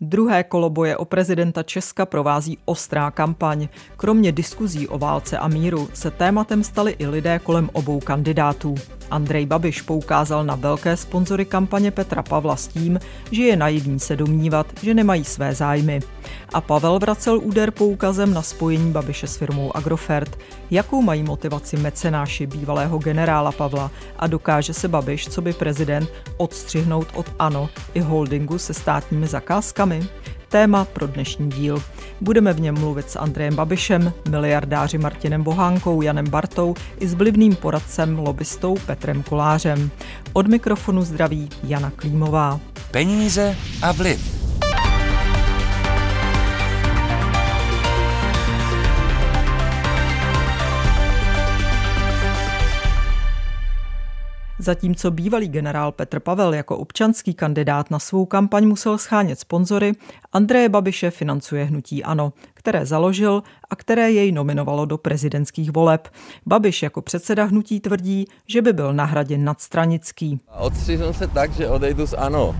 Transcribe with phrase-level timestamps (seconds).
[0.00, 3.68] Druhé kolo boje o prezidenta Česka provází ostrá kampaň.
[3.96, 8.74] Kromě diskuzí o válce a míru se tématem stali i lidé kolem obou kandidátů.
[9.10, 13.00] Andrej Babiš poukázal na velké sponzory kampaně Petra Pavla s tím,
[13.30, 16.00] že je naivní se domnívat, že nemají své zájmy.
[16.54, 20.38] A Pavel vracel úder poukazem na spojení Babiše s firmou Agrofert.
[20.70, 27.08] Jakou mají motivaci mecenáši bývalého generála Pavla a dokáže se Babiš, co by prezident, odstřihnout
[27.14, 29.87] od ANO i holdingu se státními zakázkami?
[30.48, 31.82] Téma pro dnešní díl.
[32.20, 37.56] Budeme v něm mluvit s Andrejem Babišem, miliardáři Martinem Bohánkou, Janem Bartou i s vlivným
[37.56, 39.90] poradcem, lobbystou Petrem Kolářem.
[40.32, 42.60] Od mikrofonu zdraví Jana Klímová.
[42.90, 44.47] Peníze a vliv.
[54.68, 59.92] Zatímco bývalý generál Petr Pavel jako občanský kandidát na svou kampaň musel schánět sponzory,
[60.32, 66.08] Andreje Babiše financuje hnutí ANO, které založil a které jej nominovalo do prezidentských voleb.
[66.46, 70.40] Babiš jako předseda hnutí tvrdí, že by byl na hradě nadstranický.
[70.58, 72.54] Odstřihnu se tak, že odejdu z ANO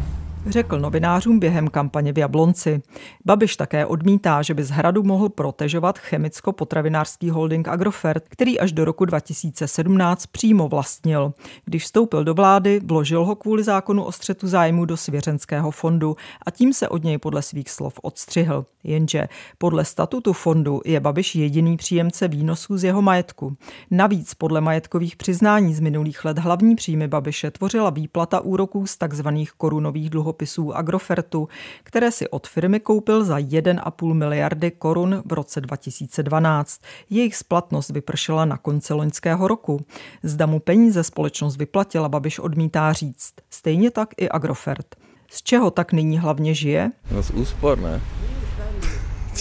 [0.47, 2.83] řekl novinářům během kampaně v Jablonci.
[3.25, 8.85] Babiš také odmítá, že by z hradu mohl protežovat chemicko-potravinářský holding Agrofert, který až do
[8.85, 11.33] roku 2017 přímo vlastnil.
[11.65, 16.51] Když vstoupil do vlády, vložil ho kvůli zákonu o střetu zájmu do svěřenského fondu a
[16.51, 18.65] tím se od něj podle svých slov odstřihl.
[18.89, 23.57] Jenže podle statutu fondu je Babiš jediný příjemce výnosů z jeho majetku.
[23.91, 29.29] Navíc podle majetkových přiznání z minulých let hlavní příjmy Babiše tvořila výplata úroků z tzv.
[29.57, 31.49] korunových dluhopisů Agrofertu,
[31.83, 36.81] které si od firmy koupil za 1,5 miliardy korun v roce 2012.
[37.11, 39.81] Jejich splatnost vypršela na konci loňského roku.
[40.23, 43.35] Zda mu peníze společnost vyplatila, Babiš odmítá říct.
[43.51, 44.97] Stejně tak i Agrofert.
[45.31, 46.91] Z čeho tak nyní hlavně žije?
[47.11, 48.01] No z úspor, ne?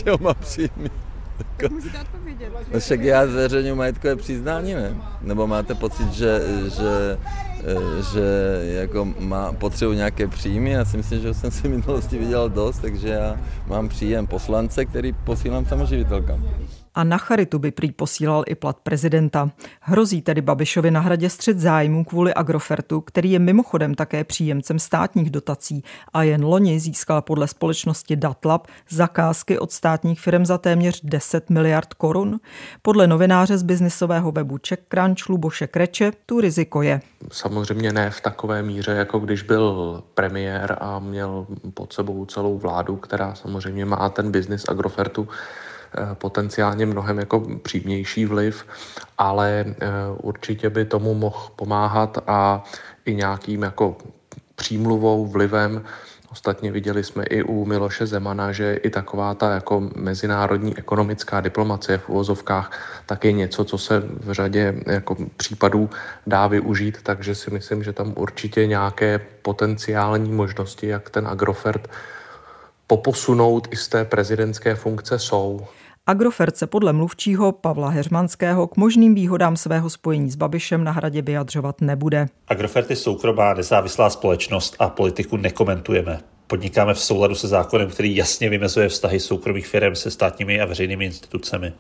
[0.04, 0.90] Čeho má příjmy?
[1.70, 2.52] Musíte odpovědět.
[2.74, 4.96] No však já zveřejňuji majetkové přiznání, ne?
[5.22, 6.42] Nebo máte pocit, že,
[6.78, 7.18] že
[7.64, 8.24] Eh, že
[8.82, 10.70] jako má potřebu nějaké příjmy.
[10.70, 14.86] Já si myslím, že jsem si v minulosti viděl dost, takže já mám příjem poslance,
[14.86, 16.44] který posílám samoživitelkám
[16.98, 19.50] a na charitu by prý posílal i plat prezidenta.
[19.82, 25.30] Hrozí tedy Babišovi na hradě střed zájmů kvůli Agrofertu, který je mimochodem také příjemcem státních
[25.30, 31.50] dotací a jen loni získal podle společnosti Datlab zakázky od státních firm za téměř 10
[31.50, 32.40] miliard korun.
[32.82, 37.02] Podle novináře z biznisového webu CzechCrunch Luboše Kreče tu riziko je.
[37.32, 42.96] Samozřejmě ne v takové míře, jako když byl premiér a měl pod sebou celou vládu,
[42.96, 45.28] která samozřejmě má ten biznis Agrofertu
[46.14, 48.66] potenciálně mnohem jako přímější vliv,
[49.18, 49.88] ale eh,
[50.22, 52.64] určitě by tomu mohl pomáhat a
[53.06, 53.98] i nějakým jako
[54.56, 55.84] přímluvou, vlivem.
[56.32, 61.98] Ostatně viděli jsme i u Miloše Zemana, že i taková ta jako mezinárodní ekonomická diplomacie
[61.98, 62.72] v uvozovkách
[63.06, 65.90] tak je něco, co se v řadě jako případů
[66.28, 71.88] dá využít, takže si myslím, že tam určitě nějaké potenciální možnosti, jak ten Agrofert
[72.88, 75.62] poposunout i z té prezidentské funkce jsou.
[76.08, 81.22] Agrofert se podle mluvčího Pavla Heřmanského k možným výhodám svého spojení s Babišem na hradě
[81.22, 82.28] vyjadřovat nebude.
[82.48, 86.20] Agrofert je soukromá nezávislá společnost a politiku nekomentujeme.
[86.48, 91.06] Podnikáme v souladu se zákonem, který jasně vymezuje vztahy soukromých firm se státními a veřejnými
[91.06, 91.74] institucemi.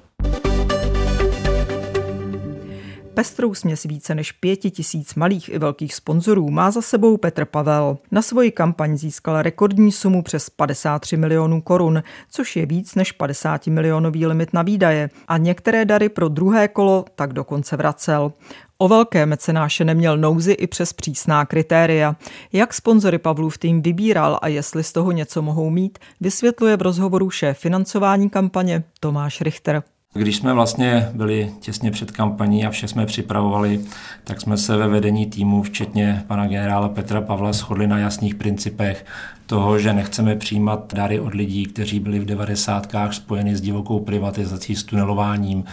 [3.17, 7.97] Pestrou směs více než pěti tisíc malých i velkých sponzorů má za sebou Petr Pavel.
[8.11, 13.67] Na svoji kampaň získal rekordní sumu přes 53 milionů korun, což je víc než 50
[13.67, 18.33] milionový limit na výdaje a některé dary pro druhé kolo tak dokonce vracel.
[18.78, 22.16] O velké mecenáše neměl nouzy i přes přísná kritéria.
[22.53, 27.29] Jak sponzory Pavlův tým vybíral a jestli z toho něco mohou mít, vysvětluje v rozhovoru
[27.29, 29.84] šéf financování kampaně Tomáš Richter.
[30.17, 33.79] Když jsme vlastně byli těsně před kampaní a vše jsme připravovali,
[34.23, 39.05] tak jsme se ve vedení týmu, včetně pana generála Petra Pavla, shodli na jasných principech,
[39.47, 44.75] toho, že nechceme přijímat dary od lidí, kteří byli v devadesátkách spojeni s divokou privatizací,
[44.75, 45.64] s tunelováním,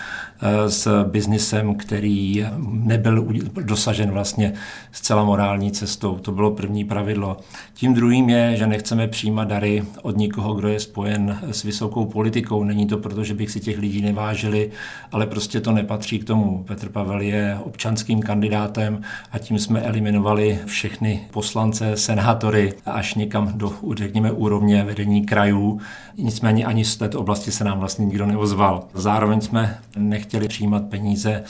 [0.42, 3.26] eh, s biznisem, který nebyl
[3.62, 4.52] dosažen vlastně
[4.92, 6.18] zcela morální cestou.
[6.18, 7.36] To bylo první pravidlo.
[7.74, 12.64] Tím druhým je, že nechceme přijímat dary od nikoho, kdo je spojen s vysokou politikou.
[12.64, 14.02] Není to proto, že bych si těch lidí
[14.34, 14.70] nevážili,
[15.12, 16.64] ale prostě to nepatří k tomu.
[16.64, 19.02] Petr Pavel je občanským kandidátem
[19.32, 25.80] a tím jsme eliminovali všechny poslance, senátory až někam do do, řekněme, úrovně vedení krajů.
[26.16, 28.84] Nicméně ani z této oblasti se nám vlastně nikdo neozval.
[28.94, 31.44] Zároveň jsme nechtěli přijímat peníze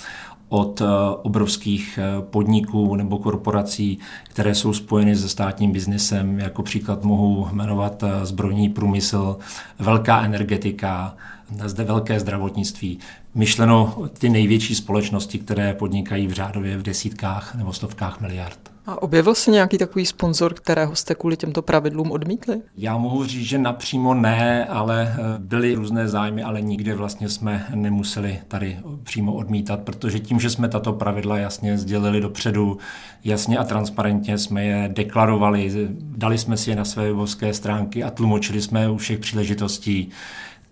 [0.49, 0.87] od eh,
[1.23, 6.39] obrovských eh, podniků nebo korporací, které jsou spojeny se státním biznesem.
[6.39, 9.37] Jako příklad mohu jmenovat eh, zbrojní průmysl,
[9.79, 11.17] velká energetika,
[11.65, 12.99] zde velké zdravotnictví.
[13.35, 18.75] Myšleno ty největší společnosti, které podnikají v řádově v desítkách nebo stovkách miliard.
[18.87, 22.61] A objevil se nějaký takový sponzor, kterého jste kvůli těmto pravidlům odmítli?
[22.77, 27.67] Já mohu říct, že napřímo ne, ale eh, byly různé zájmy, ale nikde vlastně jsme
[27.75, 32.79] nemuseli tady přímo odmítat, protože tím, že jsme tato pravidla jasně sdělili dopředu,
[33.25, 38.11] jasně a transparentně jsme je deklarovali, dali jsme si je na své webovské stránky a
[38.11, 40.11] tlumočili jsme je u všech příležitostí,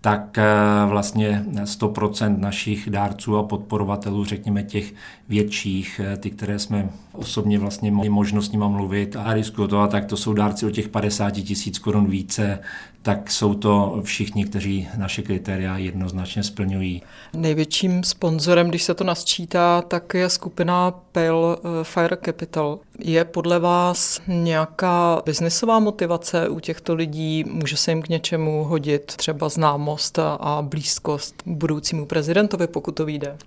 [0.03, 0.43] tak eh,
[0.85, 4.93] vlastně 100% našich dárců a podporovatelů, řekněme těch
[5.29, 10.05] větších, eh, ty, které jsme osobně vlastně měli možnost s nima mluvit a diskutovat, tak
[10.05, 12.59] to jsou dárci o těch 50 tisíc korun více,
[13.03, 17.01] tak jsou to všichni, kteří naše kritéria jednoznačně splňují.
[17.33, 22.79] Největším sponzorem, když se to nasčítá, tak je skupina Pale eh, Fire Capital.
[22.99, 27.43] Je podle vás nějaká biznesová motivace u těchto lidí?
[27.43, 33.37] Může se jim k něčemu hodit třeba známost a blízkost budoucímu prezidentovi, pokud to vyjde?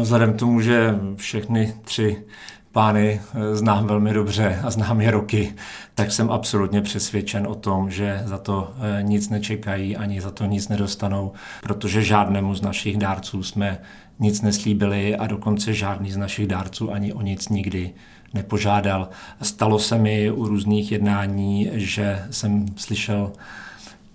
[0.00, 2.24] Vzhledem k tomu, že všechny tři
[2.72, 5.54] pány eh, znám velmi dobře a znám je roky,
[5.94, 10.44] tak jsem absolutně přesvědčen o tom, že za to eh, nic nečekají ani za to
[10.44, 11.32] nic nedostanou,
[11.62, 13.78] protože žádnému z našich dárců jsme
[14.18, 17.90] nic neslíbili a dokonce žádný z našich dárců ani o nic nikdy
[18.34, 19.08] nepožádal.
[19.42, 23.32] Stalo se mi u různých jednání, že jsem slyšel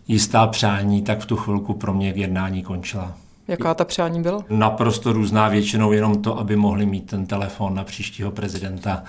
[0.07, 3.22] jistá přání, tak v tu chvilku pro mě jednání končila.
[3.48, 4.44] Jaká ta přání byla?
[4.50, 9.04] Naprosto různá, většinou jenom to, aby mohli mít ten telefon na příštího prezidenta.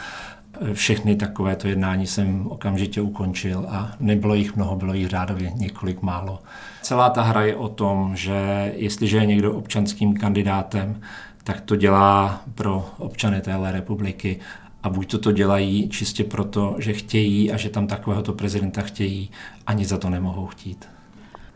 [0.73, 6.39] Všechny takovéto jednání jsem okamžitě ukončil a nebylo jich mnoho, bylo jich řádově několik málo.
[6.83, 11.01] Celá ta hra je o tom, že jestliže je někdo občanským kandidátem,
[11.45, 14.41] tak to dělá pro občany téhle republiky
[14.83, 19.31] a buď to, to dělají čistě proto, že chtějí a že tam takovéhoto prezidenta chtějí,
[19.67, 20.89] ani za to nemohou chtít.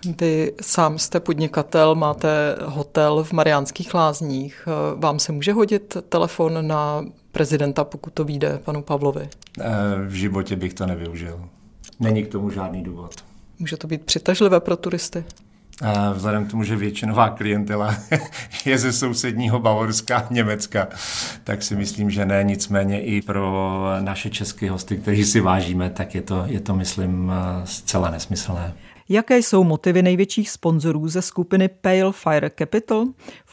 [0.04, 4.68] Vy sám jste podnikatel, máte hotel v Mariánských lázních.
[4.96, 9.28] Vám se může hodit telefon na prezidenta, pokud to vyjde panu Pavlovi?
[9.60, 9.64] Eh,
[10.06, 11.40] v životě bych to nevyužil.
[12.00, 13.14] Není k tomu žádný důvod.
[13.58, 15.24] Může to být přitažlivé pro turisty?
[15.82, 17.94] Eh, vzhledem k tomu, že většinová klientela
[18.64, 20.88] je ze sousedního Bavorska, Německa,
[21.44, 22.44] tak si myslím, že ne.
[22.44, 27.32] Nicméně i pro naše české hosty, kteří si vážíme, tak je to, je to myslím,
[27.34, 28.74] eh, zcela nesmyslné.
[29.08, 33.06] Jaké jsou motivy největších sponzorů ze skupiny Pale Fire Capital?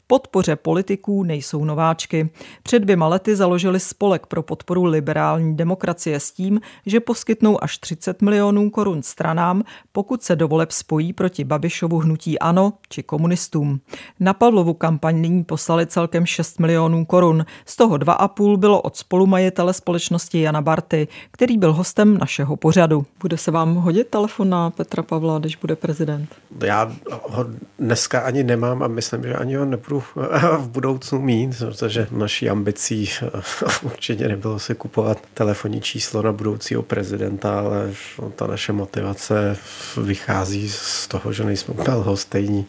[0.07, 2.29] Podpoře politiků nejsou nováčky.
[2.63, 8.21] Před dvěma lety založili spolek pro podporu liberální demokracie s tím, že poskytnou až 30
[8.21, 13.79] milionů korun stranám, pokud se do voleb spojí proti Babišovu hnutí ANO či komunistům.
[14.19, 19.73] Na Pavlovu kampaň nyní poslali celkem 6 milionů korun, z toho 2,5 bylo od spolumajitele
[19.73, 23.05] společnosti Jana Barty, který byl hostem našeho pořadu.
[23.21, 26.35] Bude se vám hodit telefon na Petra Pavla, když bude prezident?
[26.63, 26.91] Já
[27.23, 27.45] ho
[27.79, 32.50] dneska ani nemám a myslím, že ani ho nebudu budu v budoucnu mít, protože naší
[32.50, 33.09] ambicí
[33.83, 37.92] určitě nebylo se kupovat telefonní číslo na budoucího prezidenta, ale
[38.36, 39.57] ta naše motivace
[40.03, 42.65] vychází z toho, že nejsme úplně lhostejní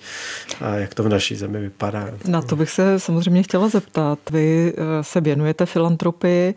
[0.60, 2.08] a jak to v naší zemi vypadá.
[2.24, 4.18] Na to bych se samozřejmě chtěla zeptat.
[4.30, 6.54] Vy eh, se věnujete filantropii,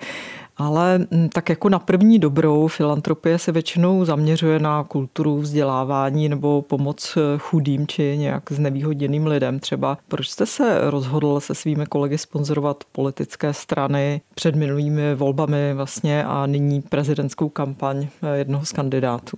[0.60, 6.62] ale mm, tak jako na první dobrou filantropie se většinou zaměřuje na kulturu, vzdělávání nebo
[6.62, 9.60] pomoc eh, chudým či nějak znevýhodněným lidem.
[9.60, 16.24] Třeba proč jste se rozhodl se svými kolegy sponzorovat politické strany před minulými volbami vlastně
[16.24, 19.38] a nyní prezidentskou kampaň eh, jednoho z kandidátů?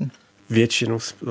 [0.50, 1.26] většinu eh,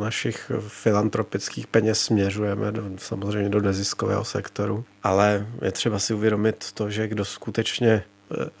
[0.00, 6.90] našich filantropických peněz směřujeme do, samozřejmě do neziskového sektoru, ale je třeba si uvědomit to,
[6.90, 8.02] že kdo skutečně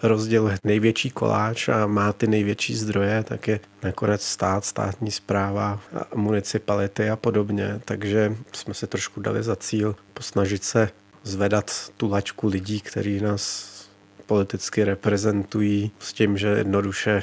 [0.02, 5.80] rozděluje největší koláč a má ty největší zdroje, tak je nakonec stát, státní zpráva,
[6.14, 7.80] municipality a podobně.
[7.84, 10.90] Takže jsme se trošku dali za cíl posnažit se
[11.22, 13.77] zvedat tu lačku lidí, kteří nás
[14.28, 17.22] politicky reprezentují s tím, že jednoduše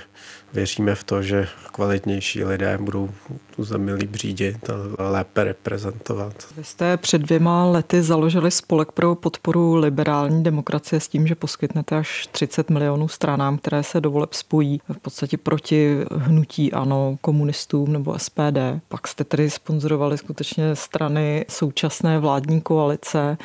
[0.53, 3.09] věříme v to, že kvalitnější lidé budou
[3.55, 6.33] tu zemi líp řídit a lépe reprezentovat.
[6.57, 11.97] Vy jste před dvěma lety založili spolek pro podporu liberální demokracie s tím, že poskytnete
[11.97, 17.93] až 30 milionů stranám, které se do voleb spojí v podstatě proti hnutí ANO, komunistům
[17.93, 18.81] nebo SPD.
[18.87, 23.37] Pak jste tedy sponzorovali skutečně strany současné vládní koalice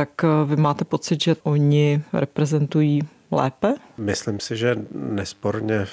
[0.00, 3.74] tak vy máte pocit, že oni reprezentují lépe?
[3.98, 5.86] Myslím si, že nesporně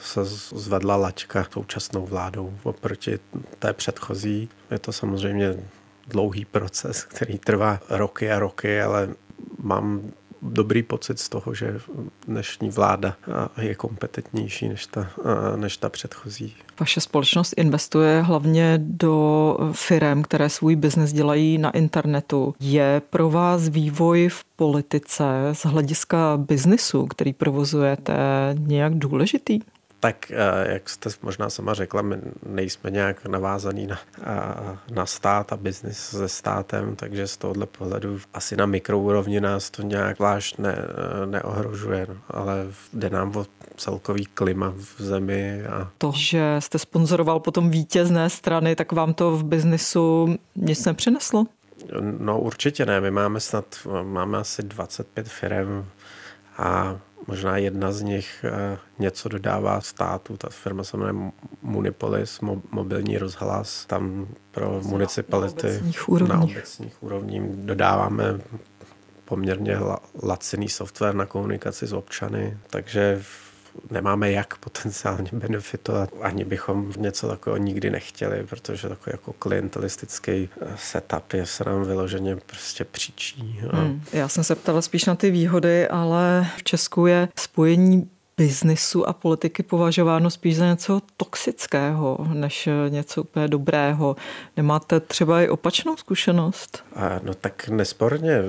[0.00, 3.18] se zvedla laťka současnou vládou oproti
[3.58, 4.48] té předchozí.
[4.70, 5.56] Je to samozřejmě
[6.08, 9.08] dlouhý proces, který trvá roky a roky, ale
[9.62, 10.12] mám
[10.48, 11.78] dobrý pocit z toho, že
[12.26, 13.16] dnešní vláda
[13.60, 15.10] je kompetentnější než ta,
[15.56, 16.54] než ta předchozí.
[16.80, 22.54] Vaše společnost investuje hlavně do firm, které svůj biznes dělají na internetu.
[22.60, 28.14] Je pro vás vývoj v politice z hlediska biznisu, který provozujete,
[28.58, 29.60] nějak důležitý?
[30.00, 33.98] Tak eh, jak jste možná sama řekla, my nejsme nějak navázaný na,
[34.90, 39.82] na stát a biznis se státem, takže z tohohle pohledu asi na mikroúrovni nás to
[39.82, 40.76] nějak zvlášť ne,
[41.26, 42.16] neohrožuje, no.
[42.30, 45.62] ale jde nám o celkový klima v zemi.
[45.66, 45.90] A...
[45.98, 51.46] To, že jste sponzoroval potom vítězné strany, tak vám to v biznisu nic nepřineslo?
[52.00, 53.64] No určitě ne, my máme snad,
[54.02, 55.84] máme asi 25 firm
[56.58, 60.36] a možná jedna z nich eh, něco dodává státu.
[60.36, 61.32] Ta firma se jmenuje
[61.62, 63.86] Munipolis, mobilní rozhlas.
[63.86, 68.40] Tam pro municipality na obecních úrovních, na obecních úrovních dodáváme
[69.24, 69.78] poměrně
[70.22, 73.22] laciný software na komunikaci s občany, takže
[73.90, 80.66] nemáme jak potenciálně benefitovat, ani bychom něco takového nikdy nechtěli, protože takový jako klientelistický eh,
[80.76, 83.60] setup je se nám vyloženě prostě příčí.
[83.72, 84.02] Hmm.
[84.12, 89.12] Já jsem se ptala spíš na ty výhody, ale v Česku je spojení biznisu a
[89.12, 94.16] politiky považováno spíš za něco toxického, než něco úplně dobrého.
[94.56, 96.84] Nemáte třeba i opačnou zkušenost?
[97.22, 98.40] No tak nesporně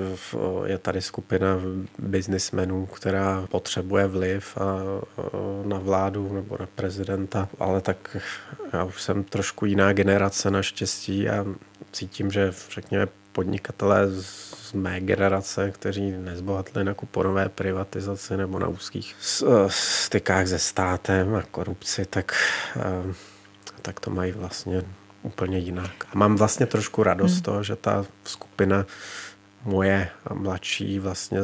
[0.64, 1.46] je tady skupina
[1.98, 4.64] biznismenů, která potřebuje vliv a,
[5.64, 8.16] na vládu nebo na prezidenta, ale tak
[8.72, 11.46] já už jsem trošku jiná generace naštěstí a
[11.92, 13.06] cítím, že řekněme
[13.38, 20.58] podnikatelé z mé generace, kteří nezbohatli na kuponové privatizaci nebo na úzkých eh, stykách se
[20.58, 22.34] státem a korupci, tak,
[22.76, 23.14] eh,
[23.82, 24.82] tak to mají vlastně
[25.22, 25.90] úplně jinak.
[26.12, 27.42] A mám vlastně trošku radost hmm.
[27.42, 28.86] toho, že ta skupina
[29.64, 31.38] moje a mladší vlastně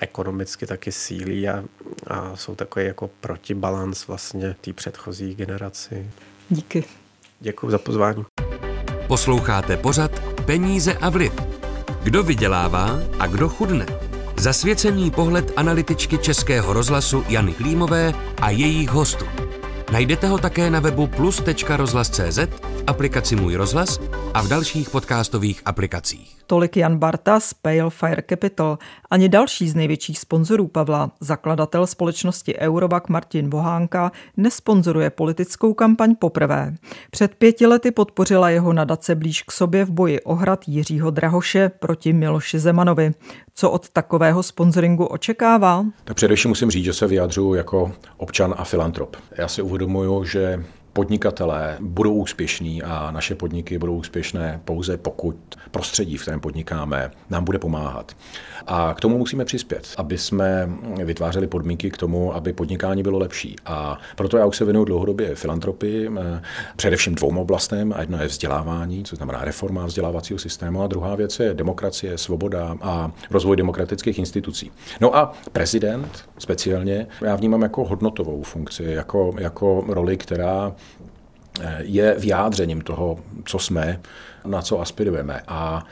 [0.00, 1.64] ekonomicky taky sílí a,
[2.06, 6.10] a jsou takový jako protibalans vlastně té předchozí generaci.
[6.48, 6.84] Díky.
[7.40, 8.24] Děkuji za pozvání.
[9.06, 10.10] Posloucháte pořad
[10.44, 11.32] Peníze a vliv.
[12.02, 13.86] Kdo vydělává a kdo chudne?
[14.36, 19.26] Zasvěcený pohled analytičky Českého rozhlasu Jany Klímové a jejich hostů.
[19.92, 22.38] Najdete ho také na webu plus.rozhlas.cz,
[22.86, 24.00] aplikaci Můj rozhlas
[24.34, 26.36] a v dalších podcastových aplikacích.
[26.46, 28.78] Tolik Jan Barta z Pale Fire Capital.
[29.10, 36.74] Ani další z největších sponzorů Pavla, zakladatel společnosti Eurovac Martin Bohánka, nesponzoruje politickou kampaň poprvé.
[37.10, 41.68] Před pěti lety podpořila jeho nadace blíž k sobě v boji o hrad Jiřího Drahoše
[41.68, 43.12] proti Miloši Zemanovi.
[43.54, 45.84] Co od takového sponsoringu očekává?
[46.04, 49.16] Tak především musím říct, že se vyjadřuju jako občan a filantrop.
[49.38, 50.64] Já si uvědomuju, že
[50.96, 55.36] podnikatelé budou úspěšní a naše podniky budou úspěšné pouze pokud
[55.70, 58.16] prostředí, v kterém podnikáme, nám bude pomáhat.
[58.66, 60.70] A k tomu musíme přispět, aby jsme
[61.04, 63.56] vytvářeli podmínky k tomu, aby podnikání bylo lepší.
[63.66, 66.42] A proto já už se věnuju dlouhodobě filantropii, eh,
[66.76, 67.92] především dvou oblastem.
[67.96, 72.76] A jedno je vzdělávání, co znamená reforma vzdělávacího systému, a druhá věc je demokracie, svoboda
[72.80, 74.70] a rozvoj demokratických institucí.
[75.00, 80.74] No a prezident speciálně já vnímám jako hodnotovou funkci, jako, jako roli, která
[81.78, 84.00] je vyjádřením toho, co jsme,
[84.46, 85.42] na co aspirujeme.
[85.48, 85.86] A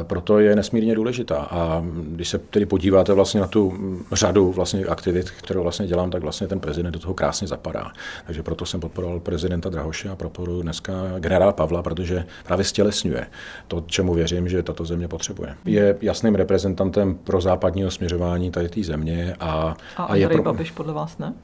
[0.00, 1.36] e, proto je nesmírně důležitá.
[1.36, 3.72] A když se tedy podíváte vlastně na tu
[4.12, 7.92] řadu vlastně aktivit, kterou vlastně dělám, tak vlastně ten prezident do toho krásně zapadá.
[8.26, 13.26] Takže proto jsem podporoval prezidenta Drahoše a podporuji dneska generála Pavla, protože právě stělesňuje
[13.68, 15.54] to, čemu věřím, že tato země potřebuje.
[15.64, 19.36] Je jasným reprezentantem pro západního směřování tady té země.
[19.40, 20.42] A, a, a je pro...
[20.42, 21.34] Babiš podle vás ne?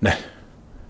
[0.00, 0.16] Ne,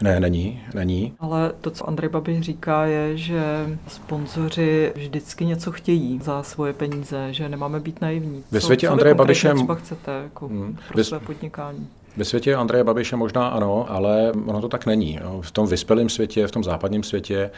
[0.03, 1.15] ne, není, není.
[1.21, 3.43] Ale to, co Andrej Babiš říká, je, že
[3.89, 8.45] sponzoři vždycky něco chtějí za svoje peníze, že nemáme být naivní.
[8.51, 9.55] Ve světě Andreje Babiše...
[9.55, 10.77] třeba chcete jako hmm.
[10.93, 11.89] pro své podnikání?
[12.17, 15.21] Ve světě Andreje Babiše možná ano, ale ono to tak není.
[15.41, 17.51] V tom vyspělém světě, v tom západním světě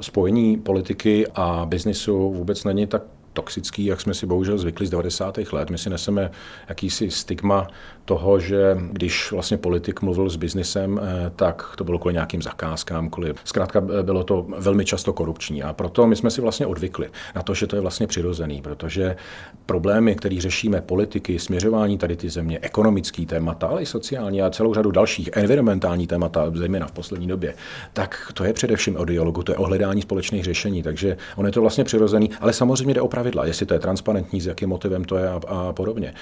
[0.00, 3.02] spojení politiky a biznisu vůbec není tak
[3.36, 5.38] toxický, jak jsme si bohužel zvykli z 90.
[5.52, 5.70] let.
[5.70, 6.30] My si neseme
[6.68, 7.68] jakýsi stigma
[8.06, 13.10] toho, že když vlastně politik mluvil s biznisem, eh, tak to bylo kvůli nějakým zakázkám,
[13.10, 13.34] kvůli...
[13.44, 17.42] Zkrátka eh, bylo to velmi často korupční a proto my jsme si vlastně odvykli na
[17.42, 19.16] to, že to je vlastně přirozený, protože
[19.66, 24.74] problémy, které řešíme, politiky, směřování tady ty země, ekonomický témata, ale i sociální a celou
[24.74, 27.54] řadu dalších, environmentální témata, zejména v poslední době,
[27.92, 31.52] tak to je především o dialogu, to je o hledání společných řešení, takže on je
[31.52, 35.04] to vlastně přirozený, ale samozřejmě jde o pravidla, jestli to je transparentní, s jakým motivem
[35.04, 36.14] to je a, a podobně.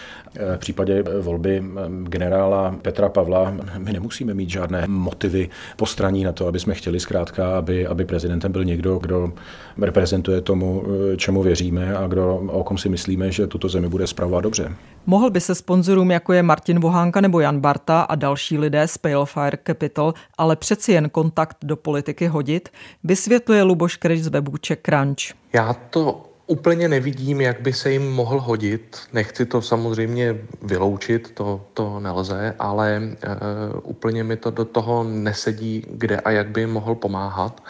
[0.56, 1.62] V případě volby
[2.02, 7.58] generála Petra Pavla my nemusíme mít žádné motivy postraní na to, aby jsme chtěli zkrátka,
[7.58, 9.32] aby, aby prezidentem byl někdo, kdo
[9.80, 10.84] reprezentuje tomu,
[11.16, 14.72] čemu věříme a kdo, o kom si myslíme, že tuto zemi bude zpravovat dobře.
[15.06, 18.98] Mohl by se sponzorům, jako je Martin Vohánka nebo Jan Barta a další lidé z
[18.98, 22.68] Palefire Capital, ale přeci jen kontakt do politiky hodit,
[23.04, 25.34] vysvětluje Luboš Kryš z webu Czech Crunch.
[25.52, 28.98] Já to úplně nevidím, jak by se jim mohl hodit.
[29.12, 35.86] Nechci to samozřejmě vyloučit, to, to nelze, ale uh, úplně mi to do toho nesedí,
[35.90, 37.62] kde a jak by jim mohl pomáhat.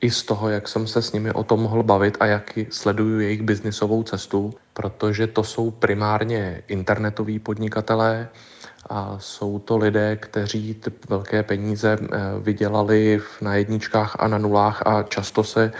[0.00, 3.20] I z toho, jak jsem se s nimi o tom mohl bavit a jak sleduju
[3.20, 8.28] jejich biznisovou cestu, protože to jsou primárně internetoví podnikatelé,
[8.90, 14.86] a jsou to lidé, kteří ty velké peníze eh, vydělali na jedničkách a na nulách
[14.86, 15.72] a často se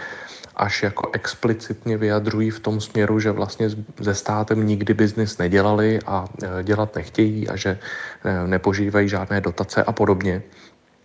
[0.55, 6.25] až jako explicitně vyjadřují v tom směru, že vlastně ze státem nikdy biznis nedělali a
[6.43, 7.79] e, dělat nechtějí a že
[8.25, 10.43] e, nepožívají žádné dotace a podobně.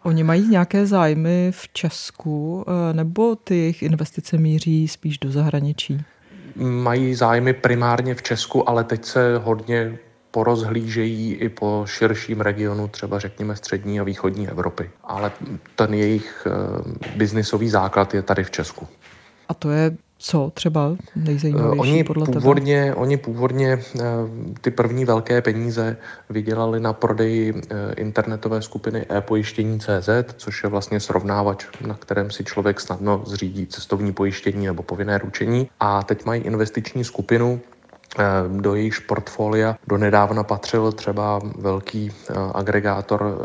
[0.03, 6.05] Oni mají nějaké zájmy v Česku e, nebo ty jejich investice míří spíš do zahraničí?
[6.57, 9.99] Mají zájmy primárně v Česku, ale teď se hodně
[10.31, 14.91] porozhlížejí i po širším regionu, třeba řekněme střední a východní Evropy.
[15.05, 15.33] Ale
[15.76, 16.47] ten jejich
[17.17, 18.88] biznisový základ je tady v Česku.
[19.49, 22.95] A to je co třeba nejzajímavější oni podle původně, tebe?
[22.95, 24.03] Oni původně eh,
[24.61, 25.97] ty první velké peníze
[26.31, 32.45] vydělali na prodeji eh, internetové skupiny e-pojištění CZ, což je vlastně srovnávač, na kterém si
[32.45, 35.69] člověk snadno zřídí cestovní pojištění nebo povinné ručení.
[35.81, 37.61] A teď mají investiční skupinu,
[38.19, 38.23] eh,
[38.61, 42.12] do jejíž portfolia donedávna patřil třeba velký
[42.55, 43.38] agregátor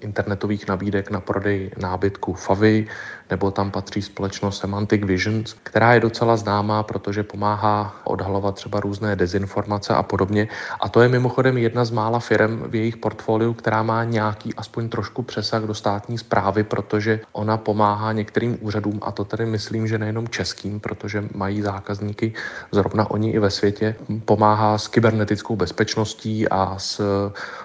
[0.00, 2.86] internetových nabídek na prodej nábytku Favy,
[3.32, 9.16] nebo tam patří společnost Semantic Visions, která je docela známá, protože pomáhá odhalovat třeba různé
[9.16, 10.48] dezinformace a podobně.
[10.80, 14.88] A to je mimochodem jedna z mála firm v jejich portfoliu, která má nějaký aspoň
[14.88, 19.98] trošku přesah do státní zprávy, protože ona pomáhá některým úřadům, a to tedy myslím, že
[19.98, 22.32] nejenom českým, protože mají zákazníky
[22.72, 27.00] zrovna oni i ve světě, pomáhá s kybernetickou bezpečností a s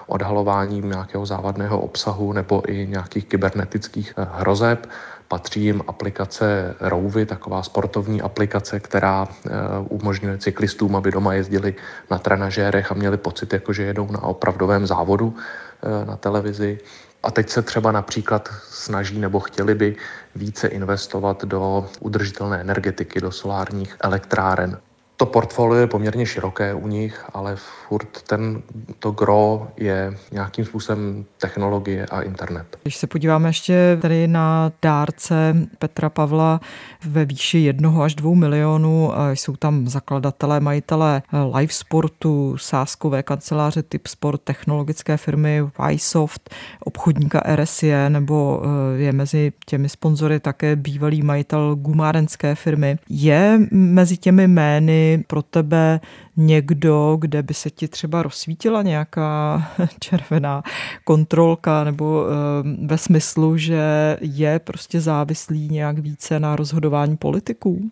[0.06, 4.88] odhalováním nějakého závadného obsahu nebo i nějakých kybernetických hrozeb.
[5.28, 9.50] Patří jim aplikace Rouvy, taková sportovní aplikace, která eh,
[9.88, 11.74] umožňuje cyklistům, aby doma jezdili
[12.10, 16.78] na trenažérech a měli pocit, jako že jedou na opravdovém závodu eh, na televizi.
[17.22, 19.96] A teď se třeba například snaží nebo chtěli by
[20.34, 24.78] více investovat do udržitelné energetiky, do solárních elektráren.
[25.20, 28.62] To portfolio je poměrně široké u nich, ale furt ten,
[28.98, 32.78] to gro je nějakým způsobem technologie a internet.
[32.82, 36.60] Když se podíváme ještě tady na dárce Petra Pavla
[37.06, 41.22] ve výši jednoho až dvou milionů, jsou tam zakladatelé, majitelé
[41.54, 49.52] live sportu, sáskové kanceláře Typ Sport, technologické firmy Ysoft, obchodníka RSE, nebo eh, je mezi
[49.66, 52.98] těmi sponzory také bývalý majitel gumárenské firmy.
[53.08, 56.00] Je mezi těmi jmény pro tebe
[56.36, 59.62] někdo, kde by se ti třeba rozsvítila nějaká
[60.00, 60.62] červená
[61.04, 67.90] kontrolka nebo eh, ve smyslu, že je prostě závislý nějak více na rozhodování politiků?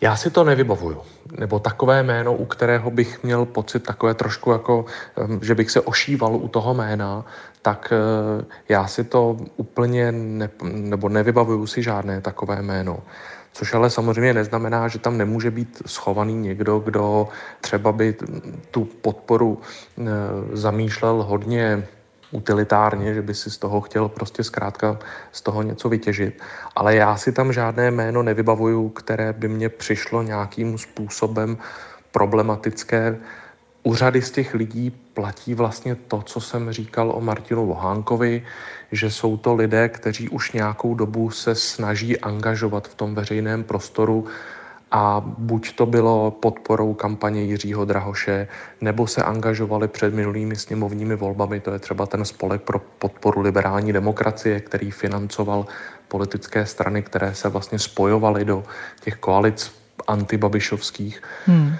[0.00, 1.02] Já si to nevybavuju.
[1.38, 4.84] Nebo takové jméno, u kterého bych měl pocit takové trošku jako,
[5.18, 7.24] eh, že bych se ošíval u toho jména,
[7.62, 12.98] tak eh, já si to úplně ne, nebo nevybavuju si žádné takové jméno.
[13.54, 17.28] Což ale samozřejmě neznamená, že tam nemůže být schovaný někdo, kdo
[17.60, 18.16] třeba by
[18.70, 19.58] tu podporu
[19.98, 20.02] e,
[20.56, 21.86] zamýšlel hodně
[22.30, 24.98] utilitárně, že by si z toho chtěl prostě zkrátka
[25.32, 26.42] z toho něco vytěžit.
[26.76, 31.58] Ale já si tam žádné jméno nevybavuju, které by mě přišlo nějakým způsobem
[32.12, 33.16] problematické.
[33.86, 38.42] U řady z těch lidí platí vlastně to, co jsem říkal o Martinu Vohánkovi,
[38.92, 44.26] že jsou to lidé, kteří už nějakou dobu se snaží angažovat v tom veřejném prostoru
[44.90, 48.48] a buď to bylo podporou kampaně Jiřího Drahoše,
[48.80, 53.92] nebo se angažovali před minulými sněmovními volbami, to je třeba ten spolek pro podporu liberální
[53.92, 55.66] demokracie, který financoval
[56.08, 58.64] politické strany, které se vlastně spojovaly do
[59.00, 59.72] těch koalic
[60.06, 61.22] antibabišovských.
[61.46, 61.76] Hmm.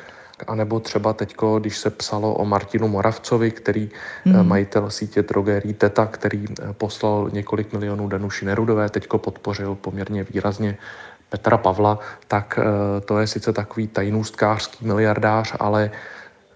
[0.46, 3.90] A nebo třeba teď, když se psalo o Martinu Moravcovi, který
[4.24, 4.48] mm.
[4.48, 10.76] majitel sítě drogerí Teta, který eh, poslal několik milionů Danuši Nerudové, teď podpořil poměrně výrazně
[11.28, 15.90] Petra Pavla, tak eh, to je sice takový tajnůstkářský miliardář, ale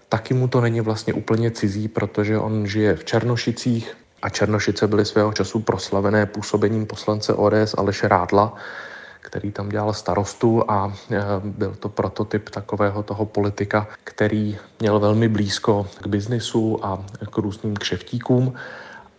[0.09, 5.05] taky mu to není vlastně úplně cizí, protože on žije v Černošicích a Černošice byly
[5.05, 8.53] svého času proslavené působením poslance ODS Aleše Rádla,
[9.21, 10.93] který tam dělal starostu a
[11.43, 17.77] byl to prototyp takového toho politika, který měl velmi blízko k biznisu a k různým
[17.77, 18.53] kšeftíkům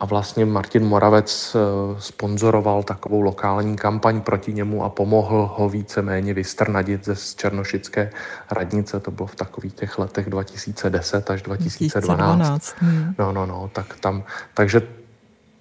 [0.00, 6.34] a vlastně Martin Moravec eh, sponzoroval takovou lokální kampaň proti němu a pomohl ho víceméně
[6.34, 8.10] vystrnadit ze černošické
[8.50, 9.00] radnice.
[9.00, 12.38] To bylo v takových těch letech 2010 až 2012.
[12.38, 12.74] 2012.
[12.78, 13.14] Hmm.
[13.18, 14.82] No, no, no, tak tam, takže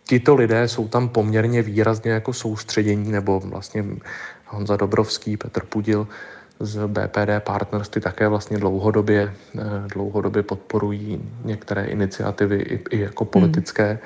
[0.09, 3.85] tito lidé jsou tam poměrně výrazně jako soustředění, nebo vlastně
[4.45, 6.07] Honza Dobrovský, Petr Pudil,
[6.59, 9.61] z BPD Partners ty také vlastně dlouhodobě, eh,
[9.93, 13.87] dlouhodobě podporují některé iniciativy i, i jako politické.
[13.87, 13.99] Hmm.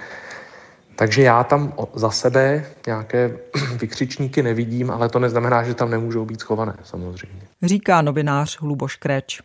[0.96, 3.38] Takže já tam za sebe nějaké
[3.80, 7.42] vykřičníky nevidím, ale to neznamená, že tam nemůžou být schované samozřejmě.
[7.64, 9.42] Říká novinář Luboš Kreč.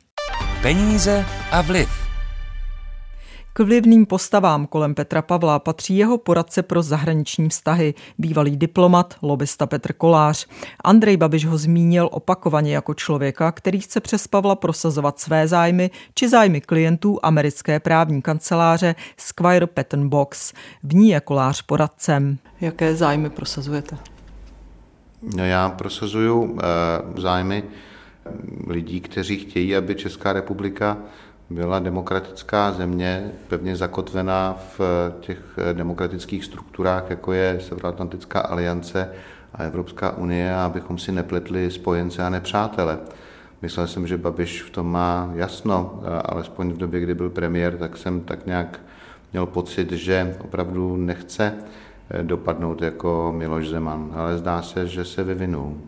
[0.62, 2.07] Peníze a vliv.
[3.58, 9.66] K vlivným postavám kolem Petra Pavla patří jeho poradce pro zahraniční vztahy, bývalý diplomat, lobista
[9.66, 10.46] Petr Kolář.
[10.84, 16.28] Andrej Babiš ho zmínil opakovaně jako člověka, který chce přes Pavla prosazovat své zájmy či
[16.28, 20.52] zájmy klientů americké právní kanceláře Squire Patton Box.
[20.82, 22.38] V ní je Kolář poradcem.
[22.60, 23.96] Jaké zájmy prosazujete?
[25.36, 26.58] No já prosazuju uh,
[27.16, 27.64] zájmy
[28.66, 30.96] lidí, kteří chtějí, aby Česká republika
[31.50, 34.80] byla demokratická země, pevně zakotvená v
[35.20, 35.38] těch
[35.72, 39.10] demokratických strukturách, jako je Severoatlantická aliance
[39.54, 42.98] a Evropská unie, abychom si nepletli spojence a nepřátele.
[43.62, 47.96] Myslel jsem, že Babiš v tom má jasno, alespoň v době, kdy byl premiér, tak
[47.96, 48.80] jsem tak nějak
[49.32, 51.54] měl pocit, že opravdu nechce
[52.22, 55.78] dopadnout jako Miloš Zeman, ale zdá se, že se vyvinul.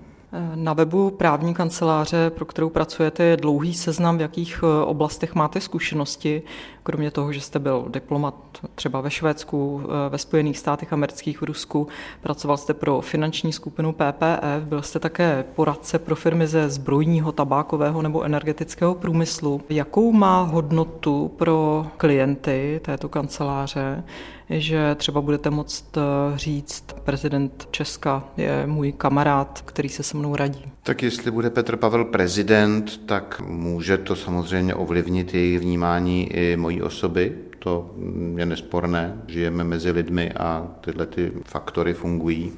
[0.55, 5.61] Na webu právní kanceláře, pro kterou pracujete, je dlouhý seznam, v jakých eh, oblastech máte
[5.61, 6.43] zkušenosti,
[6.83, 8.35] kromě toho, že jste byl diplomat
[8.75, 11.89] třeba ve Švédsku, eh, ve Spojených státech amerických, v Rusku,
[12.21, 18.03] pracoval jste pro finanční skupinu PPF, byl jste také poradce pro firmy ze zbrojního, tabákového
[18.03, 19.61] nebo energetického průmyslu.
[19.69, 24.05] Jakou má hodnotu pro klienty této kanceláře?
[24.51, 26.01] že třeba budete moct eh,
[26.39, 30.65] říct, prezident Česka je můj kamarád, který se se mnou radí.
[30.83, 36.83] Tak jestli bude Petr Pavel prezident, tak může to samozřejmě ovlivnit jejich vnímání i mojí
[36.83, 37.33] osoby.
[37.59, 37.91] To
[38.37, 39.23] je nesporné.
[39.27, 42.53] Žijeme mezi lidmi a tyhle ty faktory fungují.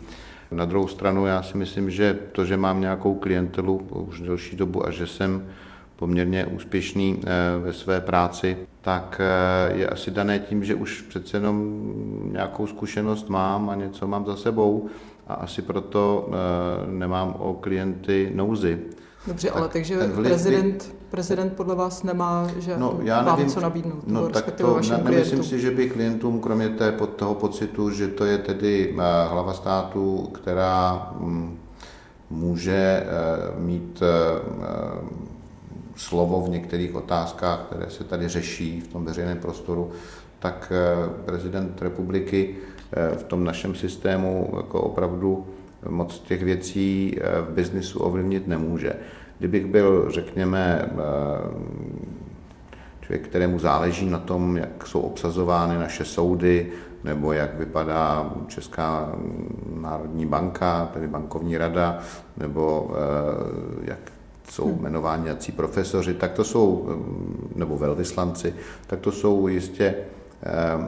[0.50, 4.86] Na druhou stranu já si myslím, že to, že mám nějakou klientelu už delší dobu
[4.86, 5.46] a že jsem
[5.96, 11.36] poměrně úspěšný eh, ve své práci, tak eh, je asi dané tím, že už přece
[11.36, 11.82] jenom
[12.32, 14.88] nějakou zkušenost mám a něco mám za sebou
[15.26, 18.78] a asi proto eh, nemám o klienty nouzy.
[19.26, 23.52] Dobře, tak ale takže vliv, prezident, prezident podle vás nemá že no, já vám nevím,
[23.52, 27.34] co nabídnout, no, tak to, ne, nemyslím si, že by klientům, kromě té, pod toho
[27.34, 28.94] pocitu, že to je tedy
[29.28, 31.58] hlava státu, která mm,
[32.30, 33.06] může
[33.58, 34.02] mít
[35.96, 39.90] slovo v některých otázkách, které se tady řeší v tom veřejném prostoru,
[40.38, 42.71] tak eh, prezident republiky eh,
[43.16, 45.46] v tom našem systému jako opravdu
[45.88, 48.92] moc těch věcí eh, v biznisu ovlivnit nemůže.
[49.38, 50.90] Kdybych byl, řekněme,
[53.00, 56.72] člověk, kterému záleží na tom, jak jsou obsazovány naše soudy,
[57.04, 59.12] nebo jak vypadá Česká
[59.80, 61.98] národní banka, tedy bankovní rada,
[62.36, 62.90] nebo
[63.82, 63.98] jak
[64.50, 64.78] jsou hmm.
[64.78, 66.88] jmenováni nějací profesoři, tak to jsou,
[67.54, 68.54] nebo velvyslanci,
[68.86, 70.21] tak to jsou jistě eh,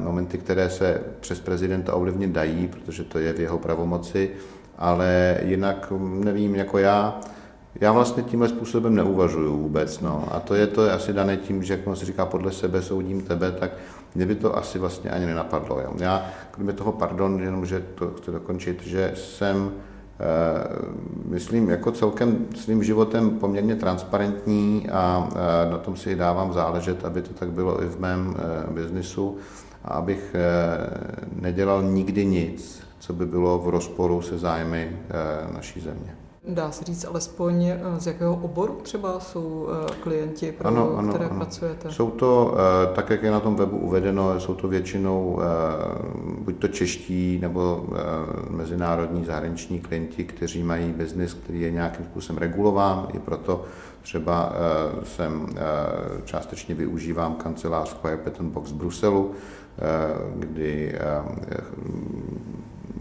[0.00, 4.30] momenty, které se přes prezidenta ovlivnit dají, protože to je v jeho pravomoci,
[4.78, 7.20] ale jinak mm, nevím, jako já,
[7.80, 10.28] já vlastně tímhle způsobem neuvažuju vůbec, no.
[10.32, 13.52] A to je to asi dané tím, že jak se říká, podle sebe soudím tebe,
[13.52, 13.70] tak
[14.14, 15.82] mě by to asi vlastně ani nenapadlo.
[15.98, 19.93] Já, kromě toho, pardon, jenom, že to chci dokončit, že jsem Eh,
[21.24, 27.22] myslím, jako celkem svým životem poměrně transparentní a eh, na tom si dávám záležet, aby
[27.22, 29.36] to tak bylo i v mém eh, biznisu
[29.84, 30.36] a abych
[31.40, 34.98] nedělal nikdy nic, co by bylo v rozporu se zájmy
[35.52, 36.23] naší země.
[36.48, 41.12] Dá se říct alespoň, eh, z jakého oboru třeba jsou eh, klienti, pro ano, ano,
[41.12, 41.36] které ano.
[41.36, 41.90] pracujete?
[41.90, 45.40] Jsou to, eh, tak jak je na tom webu uvedeno, jsou to většinou
[46.38, 47.86] buď to čeští nebo
[48.50, 53.08] mezinárodní zahraniční klienti, kteří mají biznis, který je nějakým způsobem regulován.
[53.14, 53.64] I proto
[54.02, 54.52] třeba
[55.02, 55.48] jsem
[56.24, 59.30] částečně využívám kancelář Square Patent Box v Bruselu,
[60.34, 60.98] kdy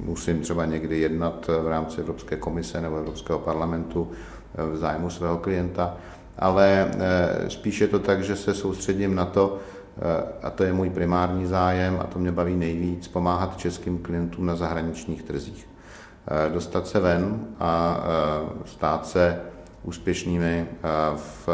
[0.05, 5.37] musím třeba někdy jednat v rámci Evropské komise nebo Evropského parlamentu eh, v zájmu svého
[5.37, 5.97] klienta,
[6.39, 9.57] ale eh, spíše to tak, že se soustředím na to,
[9.97, 14.45] eh, a to je můj primární zájem a to mě baví nejvíc, pomáhat českým klientům
[14.45, 15.67] na zahraničních trzích.
[16.53, 18.03] dostat se ven a
[18.65, 19.39] stát se
[19.83, 20.67] úspěšnými
[21.15, 21.49] v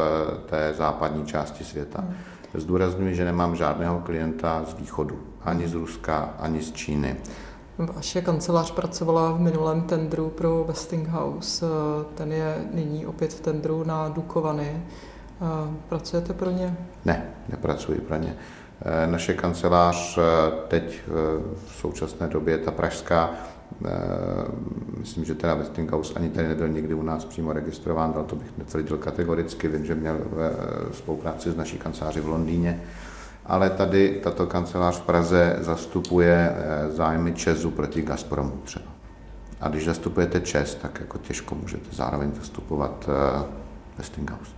[0.46, 2.04] té západní části světa.
[2.54, 7.16] Zdůraznuju, že nemám žádného klienta z východu, ani z Ruska, ani z Číny.
[7.80, 11.66] Vaše kancelář pracovala v minulém tendru pro Westinghouse.
[12.16, 14.84] Ten je nyní opět v tendru na Dukovany.
[15.90, 16.78] Pracujete pro ně?
[17.06, 18.36] Ne, nepracuji pro ně.
[19.06, 20.20] Naše kancelář
[20.68, 21.02] teď
[21.68, 23.30] v současné době, ta pražská,
[24.98, 28.58] myslím, že teda Westinghouse ani tady nebyl nikdy u nás přímo registrován, ale to bych
[28.58, 30.18] netvrdil kategoricky, vím, že měl
[30.92, 32.84] spolupráci s naší kanceláři v Londýně,
[33.50, 38.86] ale tady tato kancelář v Praze zastupuje eh, zájmy Česu proti Gazpromu třeba.
[39.62, 43.44] A když zastupujete Čes, tak jako těžko můžete zároveň zastupovat eh,
[43.98, 44.52] Westinghouse.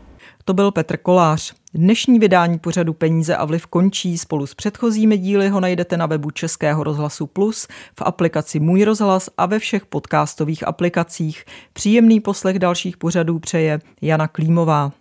[0.46, 1.54] To byl Petr Kolář.
[1.74, 4.18] Dnešní vydání pořadu Peníze a vliv končí.
[4.18, 7.68] Spolu s předchozími díly ho najdete na webu Českého rozhlasu Plus,
[8.00, 11.46] v aplikaci Můj rozhlas a ve všech podcastových aplikacích.
[11.74, 14.92] Příjemný poslech dalších pořadů přeje Jana Klímová.